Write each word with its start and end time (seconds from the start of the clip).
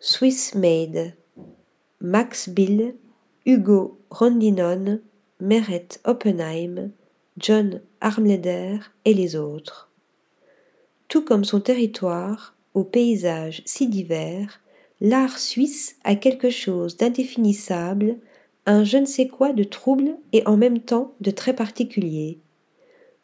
Swiss 0.00 0.54
Max 2.00 2.48
Bill, 2.48 2.94
Hugo 3.44 3.98
Rondinon, 4.10 5.00
Meret 5.40 5.98
Oppenheim, 6.04 6.92
John 7.36 7.80
Armleder 8.00 8.78
et 9.04 9.12
les 9.12 9.34
autres. 9.34 9.90
Tout 11.08 11.24
comme 11.24 11.44
son 11.44 11.60
territoire, 11.60 12.54
au 12.74 12.84
paysage 12.84 13.62
si 13.64 13.88
divers, 13.88 14.60
l'art 15.00 15.36
suisse 15.36 15.96
a 16.04 16.14
quelque 16.14 16.50
chose 16.50 16.96
d'indéfinissable, 16.96 18.18
un 18.66 18.84
je 18.84 18.98
ne 18.98 19.04
sais 19.04 19.26
quoi 19.26 19.52
de 19.52 19.64
trouble 19.64 20.16
et 20.32 20.46
en 20.46 20.56
même 20.56 20.78
temps 20.78 21.14
de 21.20 21.32
très 21.32 21.56
particulier. 21.56 22.38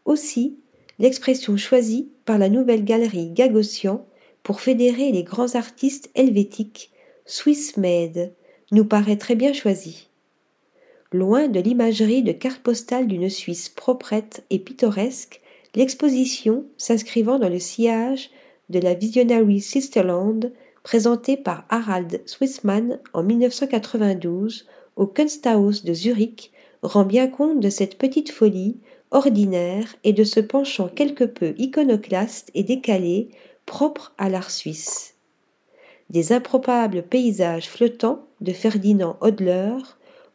Aussi, 0.04 0.59
l'expression 0.98 1.56
choisie 1.56 2.09
par 2.25 2.36
la 2.36 2.48
nouvelle 2.48 2.84
galerie 2.84 3.30
Gagossian 3.30 4.04
pour 4.45 4.61
fédérer 4.61 5.11
les 5.11 5.24
grands 5.24 5.56
artistes 5.56 6.11
helvétiques, 6.14 6.93
Swiss 7.26 7.76
Made, 7.79 8.32
nous 8.71 8.85
paraît 8.85 9.16
très 9.16 9.35
bien 9.35 9.52
choisie. 9.52 10.11
Loin 11.12 11.48
de 11.48 11.58
l'imagerie 11.61 12.22
de 12.22 12.32
carte 12.32 12.62
postale 12.62 13.08
d'une 13.08 13.30
Suisse 13.30 13.71
proprette 13.71 14.44
et 14.50 14.58
pittoresque, 14.58 15.40
l'exposition, 15.75 16.64
s'inscrivant 16.76 17.38
dans 17.38 17.49
le 17.49 17.58
sillage 17.58 18.30
de 18.68 18.79
la 18.79 18.94
Visionary 18.94 19.61
Sisterland, 19.61 20.52
présentée 20.82 21.38
par 21.38 21.64
Harald 21.71 22.21
Swissman 22.26 23.00
en 23.14 23.22
1992 23.22 24.66
au 24.96 25.07
Kunsthaus 25.07 25.85
de 25.85 25.94
Zurich, 25.94 26.52
rend 26.82 27.04
bien 27.04 27.29
compte 27.29 27.61
de 27.61 27.71
cette 27.71 27.96
petite 27.96 28.30
folie 28.30 28.76
ordinaire 29.11 29.96
et 30.04 30.13
de 30.13 30.24
ce 30.24 30.40
penchant 30.40 30.88
quelque 30.88 31.24
peu 31.24 31.54
iconoclaste 31.57 32.50
et 32.55 32.62
décalé 32.62 33.30
propre 33.67 34.14
à 34.19 34.28
l'art 34.28 34.50
suisse. 34.50 35.14
Des 36.11 36.33
improbables 36.33 37.03
paysages 37.03 37.69
flottants 37.69 38.27
de 38.41 38.53
Ferdinand 38.53 39.17
Hodler 39.20 39.77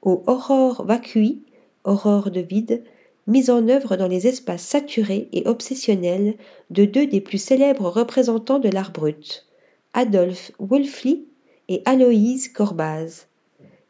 aux 0.01 0.23
aurores 0.27 0.83
vacui, 0.85 1.43
aurores 1.83 2.31
de 2.31 2.41
vide, 2.41 2.83
mises 3.27 3.49
en 3.49 3.67
œuvre 3.67 3.95
dans 3.95 4.07
les 4.07 4.27
espaces 4.27 4.63
saturés 4.63 5.29
et 5.31 5.47
obsessionnels 5.47 6.35
de 6.71 6.85
deux 6.85 7.05
des 7.05 7.21
plus 7.21 7.37
célèbres 7.37 7.89
représentants 7.89 8.59
de 8.59 8.69
l'art 8.69 8.91
brut, 8.91 9.45
Adolphe 9.93 10.51
Wolfli 10.59 11.25
et 11.67 11.81
Aloïse 11.85 12.49
Corbaz. 12.49 13.27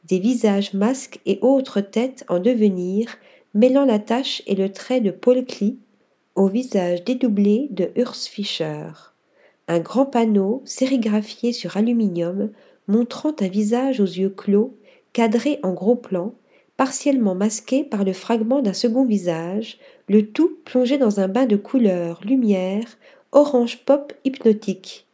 Des 0.03 0.19
visages 0.19 0.73
masques 0.73 1.19
et 1.25 1.39
autres 1.41 1.81
têtes 1.81 2.25
en 2.28 2.39
devenir, 2.39 3.17
mêlant 3.53 3.85
la 3.85 4.00
tache 4.00 4.41
et 4.47 4.56
le 4.56 4.72
trait 4.72 5.02
de 5.02 5.11
Paul 5.11 5.45
Klee 5.45 5.78
au 6.35 6.47
visage 6.47 7.03
dédoublé 7.03 7.67
de 7.72 7.91
Urs 7.95 8.16
Fischer. 8.16 8.91
Un 9.70 9.80
grand 9.80 10.08
panneau 10.08 10.64
sérigraphié 10.66 11.53
sur 11.53 11.78
aluminium 11.78 12.50
montrant 12.88 13.36
un 13.39 13.48
visage 13.48 14.00
aux 14.00 14.06
yeux 14.06 14.31
clos, 14.31 14.75
cadré 15.14 15.59
en 15.62 15.73
gros 15.73 15.95
plan, 15.95 16.34
partiellement 16.75 17.36
masqué 17.36 17.84
par 17.84 18.03
le 18.03 18.14
fragment 18.14 18.64
d'un 18.64 18.73
second 18.73 19.06
visage, 19.06 19.78
le 20.08 20.25
tout 20.25 20.58
plongé 20.66 20.97
dans 20.97 21.20
un 21.20 21.28
bain 21.28 21.45
de 21.45 21.56
couleurs, 21.56 22.20
lumière, 22.25 22.97
orange 23.31 23.86
pop 23.86 24.12
hypnotique, 24.25 25.06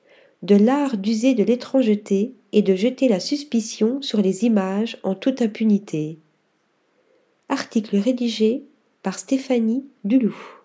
de 0.42 0.56
l'art 0.56 0.96
d'user 0.96 1.34
de 1.34 1.44
l'étrangeté 1.44 2.34
et 2.54 2.62
de 2.62 2.76
jeter 2.76 3.10
la 3.10 3.20
suspicion 3.20 4.02
sur 4.02 4.22
les 4.22 4.46
images 4.46 4.98
en 5.04 5.16
toute 5.16 5.42
impunité. 5.42 6.18
Article 7.50 7.98
rédigé 7.98 8.64
par 9.04 9.20
Stéphanie 9.20 9.84
Duloup. 10.06 10.65